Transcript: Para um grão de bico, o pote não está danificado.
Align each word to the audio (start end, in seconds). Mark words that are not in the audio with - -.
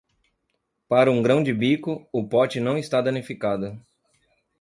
Para 0.89 1.11
um 1.11 1.21
grão 1.21 1.43
de 1.43 1.53
bico, 1.53 2.09
o 2.11 2.27
pote 2.27 2.59
não 2.59 2.75
está 2.75 3.01
danificado. 3.03 3.79